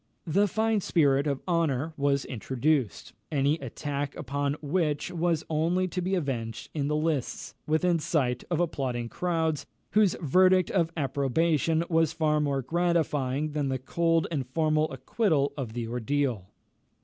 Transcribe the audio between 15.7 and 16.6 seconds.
the ordeal.